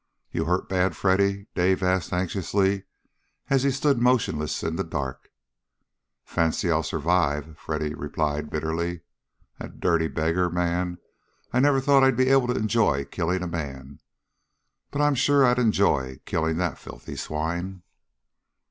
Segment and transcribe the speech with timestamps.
[0.31, 2.85] "You hurt bad, Freddy?" Dave asked anxiously
[3.51, 5.29] as he stood motionless in the dark.
[6.23, 9.01] "Fancy I'll survive!" Freddy replied bitterly.
[9.59, 10.49] "The dirty beggar.
[10.49, 10.97] Man!
[11.53, 13.99] I never thought I'd ever be able to enjoy killing a man.
[14.89, 17.83] But I'm sure I'd enjoy killing that filthy swine!"